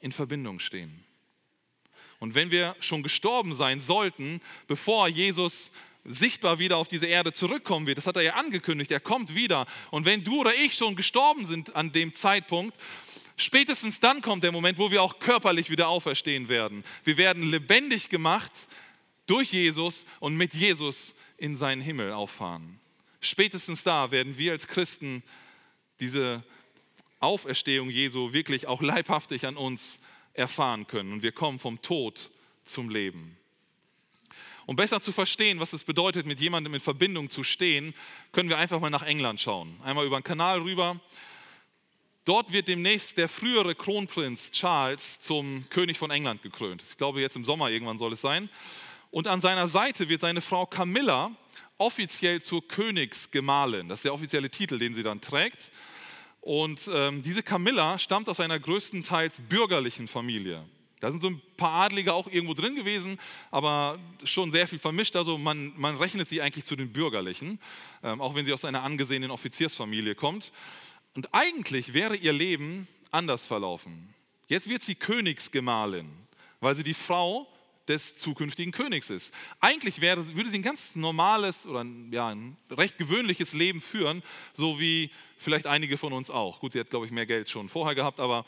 [0.01, 1.05] in Verbindung stehen.
[2.21, 5.73] Und wenn wir schon gestorben sein sollten, bevor Jesus
[6.05, 9.67] sichtbar wieder auf diese Erde zurückkommen wird, das hat er ja angekündigt, er kommt wieder.
[9.91, 12.79] Und wenn du oder ich schon gestorben sind an dem Zeitpunkt,
[13.37, 16.85] spätestens dann kommt der Moment, wo wir auch körperlich wieder auferstehen werden.
[17.05, 18.53] Wir werden lebendig gemacht
[19.27, 22.81] durch Jesus und mit Jesus in seinen Himmel auffahren.
[23.21, 25.23] Spätestens da werden wir als Christen
[26.01, 26.43] diese
[27.19, 30.01] Auferstehung Jesu wirklich auch leibhaftig an uns
[30.35, 31.13] erfahren können.
[31.13, 32.31] Und wir kommen vom Tod
[32.65, 33.37] zum Leben.
[34.67, 37.95] Um besser zu verstehen, was es bedeutet, mit jemandem in Verbindung zu stehen,
[38.33, 39.77] können wir einfach mal nach England schauen.
[39.83, 41.01] Einmal über den Kanal rüber.
[42.25, 46.85] Dort wird demnächst der frühere Kronprinz Charles zum König von England gekrönt.
[46.89, 48.49] Ich glaube, jetzt im Sommer irgendwann soll es sein.
[49.11, 51.33] Und an seiner Seite wird seine Frau Camilla
[51.79, 53.89] offiziell zur Königsgemahlin.
[53.89, 55.73] Das ist der offizielle Titel, den sie dann trägt.
[56.41, 60.65] Und ähm, diese Camilla stammt aus einer größtenteils bürgerlichen Familie.
[61.01, 63.19] Da sind so ein paar Adlige auch irgendwo drin gewesen,
[63.51, 65.17] aber schon sehr viel vermischt.
[65.17, 67.59] Also man, man rechnet sie eigentlich zu den Bürgerlichen,
[68.03, 70.53] ähm, auch wenn sie aus einer angesehenen Offiziersfamilie kommt.
[71.15, 74.15] Und eigentlich wäre ihr Leben anders verlaufen.
[74.47, 76.11] Jetzt wird sie Königsgemahlin,
[76.61, 77.49] weil sie die Frau
[77.91, 79.35] des zukünftigen Königs ist.
[79.59, 84.23] Eigentlich wäre, würde sie ein ganz normales oder ja, ein recht gewöhnliches Leben führen,
[84.55, 86.61] so wie vielleicht einige von uns auch.
[86.61, 88.47] Gut, sie hat, glaube ich, mehr Geld schon vorher gehabt, aber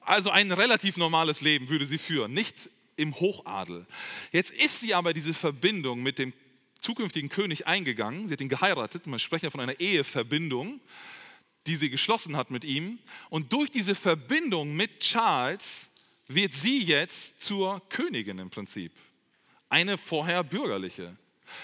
[0.00, 3.86] also ein relativ normales Leben würde sie führen, nicht im Hochadel.
[4.32, 6.32] Jetzt ist sie aber diese Verbindung mit dem
[6.80, 8.26] zukünftigen König eingegangen.
[8.28, 9.06] Sie hat ihn geheiratet.
[9.06, 10.80] Man spricht ja von einer Eheverbindung,
[11.66, 12.98] die sie geschlossen hat mit ihm.
[13.28, 15.90] Und durch diese Verbindung mit Charles
[16.28, 18.92] wird sie jetzt zur Königin im Prinzip.
[19.68, 21.16] Eine vorher bürgerliche.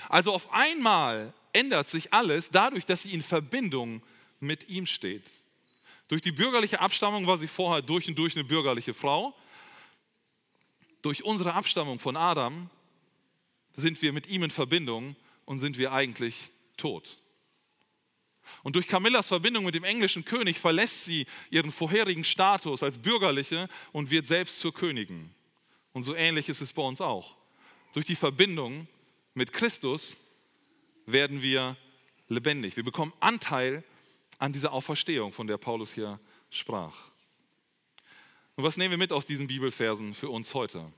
[0.09, 4.03] Also auf einmal ändert sich alles dadurch, dass sie in Verbindung
[4.41, 5.31] mit ihm steht.
[6.09, 9.35] Durch die bürgerliche Abstammung war sie vorher durch und durch eine bürgerliche Frau.
[11.03, 12.71] Durch unsere Abstammung von Adam
[13.75, 17.19] sind wir mit ihm in Verbindung und sind wir eigentlich tot.
[18.65, 23.69] Und durch Camillas Verbindung mit dem englischen König verlässt sie ihren vorherigen Status als Bürgerliche
[23.93, 25.31] und wird selbst zur Königin.
[25.93, 27.37] Und so ähnlich ist es bei uns auch.
[27.93, 28.89] Durch die Verbindung
[29.35, 30.17] mit Christus
[31.05, 31.77] werden wir
[32.29, 32.75] lebendig.
[32.75, 33.85] Wir bekommen Anteil
[34.39, 36.97] an dieser Auferstehung, von der Paulus hier sprach.
[38.57, 40.91] Und was nehmen wir mit aus diesen Bibelversen für uns heute?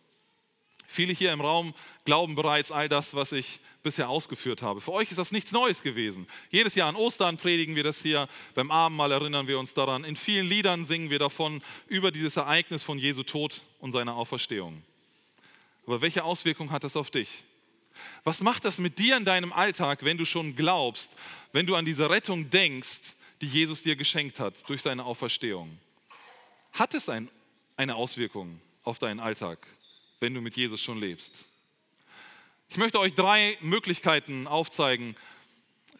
[0.89, 4.81] Viele hier im Raum glauben bereits all das, was ich bisher ausgeführt habe.
[4.81, 6.27] Für euch ist das nichts Neues gewesen.
[6.51, 10.05] Jedes Jahr an Ostern predigen wir das hier, beim Abendmahl erinnern wir uns daran.
[10.05, 14.83] In vielen Liedern singen wir davon über dieses Ereignis von Jesu Tod und seiner Auferstehung.
[15.87, 17.45] Aber welche Auswirkung hat das auf dich?
[18.25, 21.13] Was macht das mit dir in deinem Alltag, wenn du schon glaubst,
[21.53, 25.79] wenn du an diese Rettung denkst, die Jesus dir geschenkt hat durch seine Auferstehung?
[26.73, 27.31] Hat es ein,
[27.77, 29.67] eine Auswirkung auf deinen Alltag?
[30.21, 31.47] Wenn du mit Jesus schon lebst.
[32.69, 35.17] Ich möchte euch drei Möglichkeiten aufzeigen,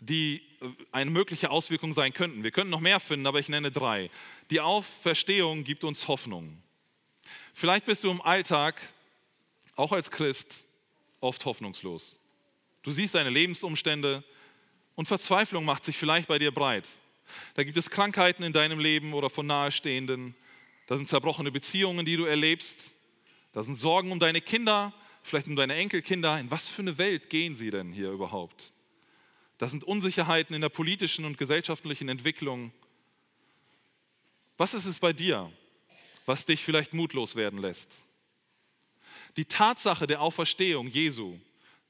[0.01, 2.43] die äh, eine mögliche Auswirkung sein könnten.
[2.43, 4.11] Wir könnten noch mehr finden, aber ich nenne drei.
[4.51, 6.63] Die Auferstehung gibt uns Hoffnung.
[7.55, 8.81] Vielleicht bist du im Alltag,
[9.77, 10.67] auch als Christ,
[11.21, 12.19] oft hoffnungslos.
[12.83, 14.23] Du siehst deine Lebensumstände
[14.95, 16.87] und Verzweiflung macht sich vielleicht bei dir breit.
[17.55, 20.35] Da gibt es Krankheiten in deinem Leben oder von Nahestehenden.
[20.87, 22.93] Da sind zerbrochene Beziehungen, die du erlebst.
[23.57, 24.93] Da sind Sorgen um deine Kinder,
[25.23, 26.39] vielleicht um deine Enkelkinder.
[26.39, 28.75] In was für eine Welt gehen sie denn hier überhaupt?
[29.57, 32.71] Da sind Unsicherheiten in der politischen und gesellschaftlichen Entwicklung.
[34.59, 35.51] Was ist es bei dir,
[36.27, 38.05] was dich vielleicht mutlos werden lässt?
[39.39, 41.39] Die Tatsache der Auferstehung Jesu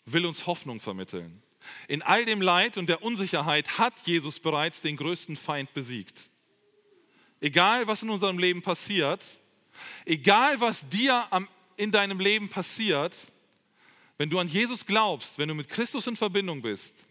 [0.05, 1.43] will uns Hoffnung vermitteln.
[1.89, 6.31] In all dem Leid und der Unsicherheit hat Jesus bereits den größten Feind besiegt.
[7.41, 9.41] Egal, was in unserem Leben passiert,
[10.05, 13.15] egal, was dir am in deinem Leben passiert,
[14.19, 17.07] wenn du an Jesus glaubst, wenn du mit Christus in Verbindung bist,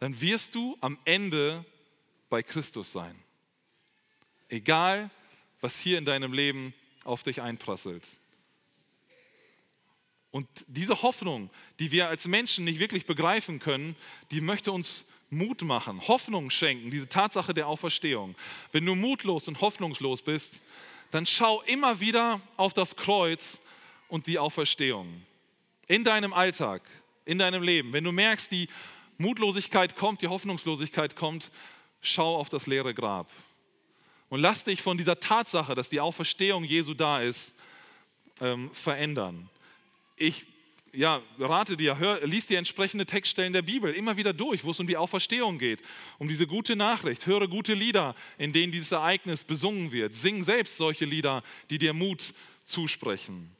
[0.00, 1.64] dann wirst du am Ende
[2.28, 3.16] bei Christus sein.
[4.48, 5.10] Egal,
[5.60, 8.04] was hier in deinem Leben auf dich einprasselt.
[10.30, 13.96] Und diese Hoffnung, die wir als Menschen nicht wirklich begreifen können,
[14.30, 18.34] die möchte uns Mut machen, Hoffnung schenken, diese Tatsache der Auferstehung.
[18.72, 20.60] Wenn du mutlos und hoffnungslos bist,
[21.10, 23.60] dann schau immer wieder auf das Kreuz
[24.12, 25.22] und die Auferstehung.
[25.88, 26.82] In deinem Alltag,
[27.24, 27.94] in deinem Leben.
[27.94, 28.68] Wenn du merkst, die
[29.16, 31.50] Mutlosigkeit kommt, die Hoffnungslosigkeit kommt,
[32.02, 33.30] schau auf das leere Grab.
[34.28, 37.54] Und lass dich von dieser Tatsache, dass die Auferstehung Jesu da ist,
[38.42, 39.48] ähm, verändern.
[40.16, 40.44] Ich
[40.92, 44.80] ja, rate dir, hör, lies die entsprechende Textstellen der Bibel immer wieder durch, wo es
[44.80, 45.80] um die Auferstehung geht,
[46.18, 47.24] um diese gute Nachricht.
[47.24, 50.12] Höre gute Lieder, in denen dieses Ereignis besungen wird.
[50.12, 52.34] Sing selbst solche Lieder, die dir Mut
[52.66, 53.50] zusprechen.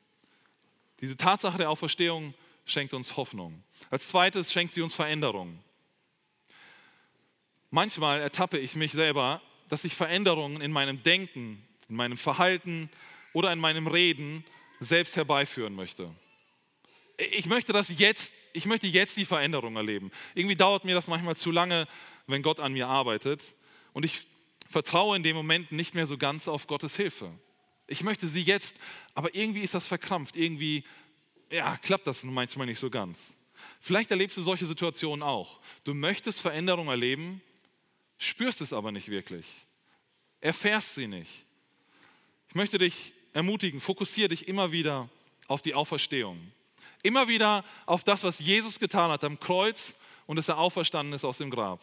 [1.02, 2.32] Diese Tatsache der Auferstehung
[2.64, 3.62] schenkt uns Hoffnung.
[3.90, 5.58] Als zweites schenkt sie uns Veränderung.
[7.70, 12.88] Manchmal ertappe ich mich selber, dass ich Veränderungen in meinem Denken, in meinem Verhalten
[13.32, 14.44] oder in meinem Reden
[14.78, 16.08] selbst herbeiführen möchte.
[17.16, 20.10] Ich möchte das jetzt, ich möchte jetzt die Veränderung erleben.
[20.34, 21.88] Irgendwie dauert mir das manchmal zu lange,
[22.26, 23.54] wenn Gott an mir arbeitet
[23.92, 24.26] und ich
[24.68, 27.32] vertraue in dem Moment nicht mehr so ganz auf Gottes Hilfe.
[27.92, 28.76] Ich möchte sie jetzt,
[29.14, 30.82] aber irgendwie ist das verkrampft, irgendwie
[31.50, 33.34] ja, klappt das manchmal nicht so ganz.
[33.80, 35.60] Vielleicht erlebst du solche Situationen auch.
[35.84, 37.42] Du möchtest Veränderung erleben,
[38.16, 39.46] spürst es aber nicht wirklich,
[40.40, 41.44] erfährst sie nicht.
[42.48, 45.10] Ich möchte dich ermutigen, fokussiere dich immer wieder
[45.46, 46.40] auf die Auferstehung.
[47.02, 51.24] Immer wieder auf das, was Jesus getan hat am Kreuz und dass er auferstanden ist
[51.24, 51.82] aus dem Grab.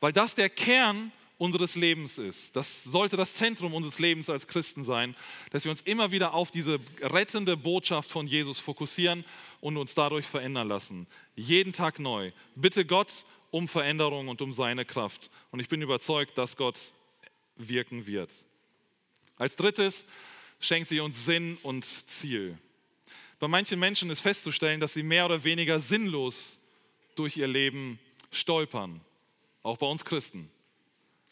[0.00, 2.56] Weil das der Kern ist unseres Lebens ist.
[2.56, 5.14] Das sollte das Zentrum unseres Lebens als Christen sein,
[5.50, 9.24] dass wir uns immer wieder auf diese rettende Botschaft von Jesus fokussieren
[9.60, 11.06] und uns dadurch verändern lassen.
[11.36, 12.32] Jeden Tag neu.
[12.56, 15.30] Bitte Gott um Veränderung und um seine Kraft.
[15.50, 16.80] Und ich bin überzeugt, dass Gott
[17.56, 18.30] wirken wird.
[19.36, 20.06] Als drittes
[20.60, 22.56] schenkt sie uns Sinn und Ziel.
[23.38, 26.58] bei manchen Menschen ist festzustellen, dass sie mehr oder weniger sinnlos
[27.16, 27.98] durch ihr Leben
[28.30, 29.02] stolpern.
[29.62, 30.50] Auch bei uns Christen.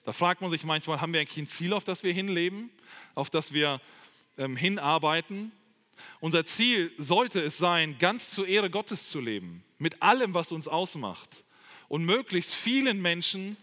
[0.04, 2.70] Da fragt man sich manchmal, haben wir eigentlich ein Ziel, auf das wir hinleben,
[3.14, 3.80] auf das wir
[4.38, 5.52] ähm, hinarbeiten?
[6.20, 10.66] Unser Ziel sollte es sein, ganz zur Ehre Gottes zu leben, mit allem, was uns
[10.66, 11.44] ausmacht
[11.88, 13.56] und möglichst vielen Menschen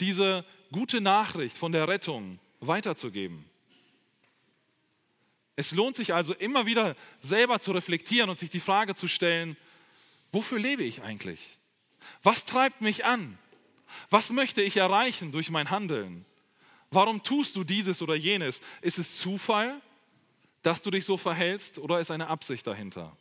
[0.00, 3.44] diese gute Nachricht von der Rettung weiterzugeben.
[5.56, 9.56] Es lohnt sich also immer wieder selber zu reflektieren und sich die Frage zu stellen,
[10.30, 11.58] wofür lebe ich eigentlich?
[12.22, 13.38] Was treibt mich an?
[14.10, 16.24] Was möchte ich erreichen durch mein Handeln?
[16.90, 18.60] Warum tust du dieses oder jenes?
[18.80, 19.80] Ist es Zufall,
[20.62, 23.16] dass du dich so verhältst oder ist eine Absicht dahinter?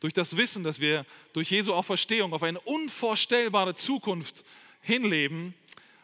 [0.00, 4.44] Durch das Wissen, dass wir durch Jesu Auferstehung auf eine unvorstellbare Zukunft
[4.80, 5.54] hinleben,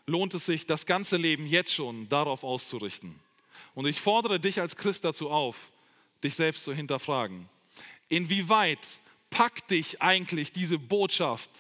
[0.07, 3.19] lohnt es sich, das ganze Leben jetzt schon darauf auszurichten.
[3.75, 5.71] Und ich fordere dich als Christ dazu auf,
[6.23, 7.49] dich selbst zu hinterfragen.
[8.09, 11.51] Inwieweit packt dich eigentlich diese Botschaft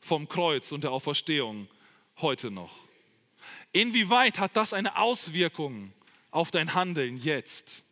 [0.00, 1.68] vom Kreuz und der Auferstehung
[2.20, 2.74] heute noch?
[3.72, 5.92] Inwieweit hat das eine Auswirkung
[6.30, 7.84] auf dein Handeln jetzt?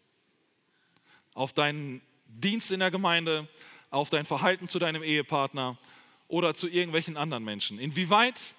[1.35, 3.49] Auf deinen Dienst in der Gemeinde,
[3.91, 5.79] auf dein Verhalten zu deinem Ehepartner
[6.29, 7.79] oder zu irgendwelchen anderen Menschen?
[7.79, 8.55] Inwieweit,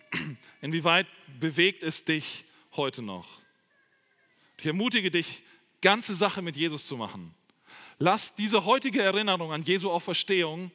[0.60, 1.06] inwieweit
[1.38, 3.40] bewegt es dich heute noch?
[4.58, 5.42] Ich ermutige dich,
[5.80, 7.34] ganze Sache mit Jesus zu machen.
[7.98, 10.70] Lass diese heutige Erinnerung an Jesu Auferstehung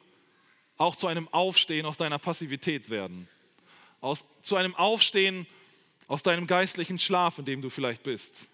[0.80, 3.28] auch zu einem Aufstehen aus deiner Passivität werden.
[4.00, 5.46] Aus, zu einem Aufstehen
[6.08, 8.46] aus deinem geistlichen Schlaf, in dem du vielleicht bist.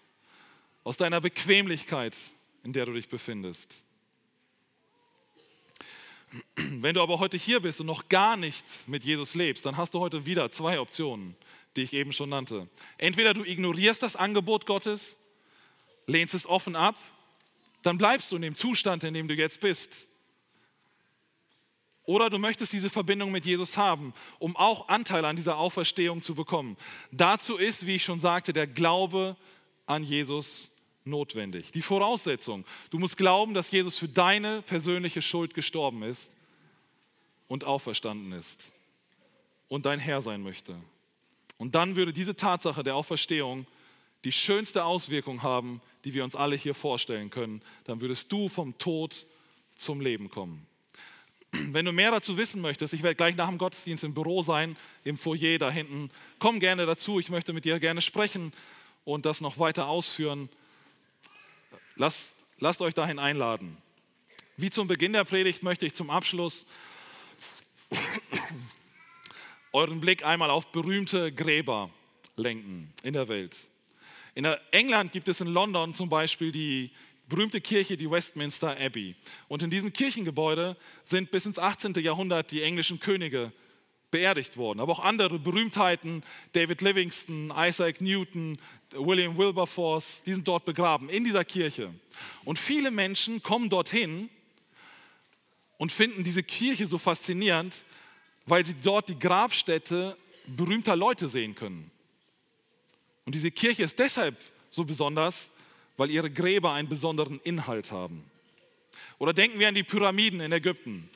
[0.83, 2.17] Aus deiner Bequemlichkeit,
[2.63, 3.83] in der du dich befindest.
[6.55, 9.93] Wenn du aber heute hier bist und noch gar nicht mit Jesus lebst, dann hast
[9.93, 11.37] du heute wieder zwei Optionen,
[11.77, 12.67] die ich eben schon nannte.
[12.97, 15.17] Entweder du ignorierst das Angebot Gottes,
[16.07, 16.97] lehnst es offen ab,
[17.83, 20.09] dann bleibst du in dem Zustand, in dem du jetzt bist.
[22.07, 26.35] Oder du möchtest diese Verbindung mit Jesus haben, um auch Anteil an dieser Auferstehung zu
[26.35, 26.77] bekommen.
[27.11, 29.35] Dazu ist, wie ich schon sagte, der Glaube
[29.87, 30.71] an Jesus
[31.03, 31.71] notwendig.
[31.71, 36.31] Die Voraussetzung, du musst glauben, dass Jesus für deine persönliche Schuld gestorben ist
[37.49, 38.71] und auferstanden ist
[39.67, 40.77] und dein Herr sein möchte.
[41.57, 43.67] Und dann würde diese Tatsache der Auferstehung
[44.23, 47.61] die schönste Auswirkung haben, die wir uns alle hier vorstellen können.
[47.83, 49.25] Dann würdest du vom Tod
[49.75, 50.66] zum Leben kommen.
[51.71, 54.75] Wenn du mehr dazu wissen möchtest, ich werde gleich nach dem Gottesdienst im Büro sein,
[55.03, 56.09] im Foyer da hinten.
[56.39, 58.53] Komm gerne dazu, ich möchte mit dir gerne sprechen
[59.05, 60.49] und das noch weiter ausführen.
[61.95, 63.77] Lasst, lasst euch dahin einladen.
[64.57, 66.65] Wie zum Beginn der Predigt möchte ich zum Abschluss
[69.71, 71.89] euren Blick einmal auf berühmte Gräber
[72.35, 73.69] lenken in der Welt.
[74.35, 76.91] In England gibt es in London zum Beispiel die
[77.27, 79.15] berühmte Kirche, die Westminster Abbey.
[79.47, 81.93] Und in diesem Kirchengebäude sind bis ins 18.
[81.95, 83.51] Jahrhundert die englischen Könige
[84.11, 84.79] beerdigt worden.
[84.79, 88.57] Aber auch andere Berühmtheiten, David Livingston, Isaac Newton,
[88.91, 91.93] William Wilberforce, die sind dort begraben, in dieser Kirche.
[92.45, 94.29] Und viele Menschen kommen dorthin
[95.77, 97.83] und finden diese Kirche so faszinierend,
[98.45, 101.91] weil sie dort die Grabstätte berühmter Leute sehen können.
[103.25, 105.49] Und diese Kirche ist deshalb so besonders,
[105.97, 108.23] weil ihre Gräber einen besonderen Inhalt haben.
[109.17, 111.09] Oder denken wir an die Pyramiden in Ägypten.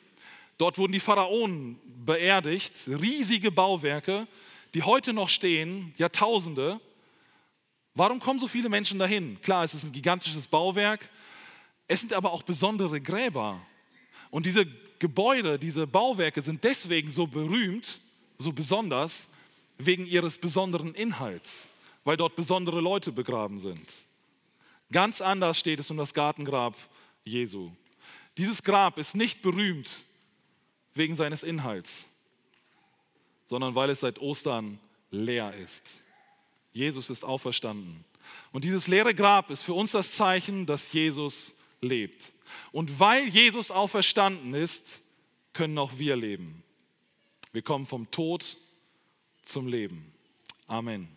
[0.58, 4.26] Dort wurden die Pharaonen beerdigt, riesige Bauwerke,
[4.74, 6.80] die heute noch stehen, Jahrtausende.
[7.94, 9.40] Warum kommen so viele Menschen dahin?
[9.40, 11.08] Klar, es ist ein gigantisches Bauwerk,
[11.88, 13.60] es sind aber auch besondere Gräber.
[14.30, 14.66] Und diese
[14.98, 18.00] Gebäude, diese Bauwerke sind deswegen so berühmt,
[18.38, 19.28] so besonders,
[19.78, 21.68] wegen ihres besonderen Inhalts,
[22.04, 23.88] weil dort besondere Leute begraben sind.
[24.92, 26.76] Ganz anders steht es um das Gartengrab
[27.24, 27.72] Jesu.
[28.38, 30.04] Dieses Grab ist nicht berühmt
[30.94, 32.06] wegen seines Inhalts,
[33.46, 34.78] sondern weil es seit Ostern
[35.10, 36.02] leer ist.
[36.72, 38.04] Jesus ist auferstanden.
[38.52, 42.32] Und dieses leere Grab ist für uns das Zeichen, dass Jesus lebt.
[42.70, 45.02] Und weil Jesus auferstanden ist,
[45.52, 46.62] können auch wir leben.
[47.52, 48.56] Wir kommen vom Tod
[49.42, 50.12] zum Leben.
[50.66, 51.08] Amen.